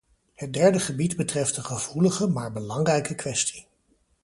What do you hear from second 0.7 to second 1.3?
gebied